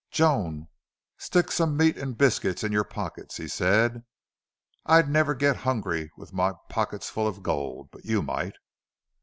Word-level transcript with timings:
"Joan, 0.09 0.67
stick 1.19 1.51
some 1.51 1.77
meat 1.77 1.95
and 1.95 2.17
biscuits 2.17 2.63
in 2.63 2.71
your 2.71 2.83
pockets," 2.83 3.37
he 3.37 3.47
said. 3.47 4.03
"I'd 4.83 5.07
never 5.07 5.35
get 5.35 5.57
hungry 5.57 6.09
with 6.17 6.33
my 6.33 6.53
pockets 6.71 7.07
full 7.11 7.27
of 7.27 7.43
gold. 7.43 7.89
But 7.91 8.03
you 8.03 8.23
might." 8.23 8.55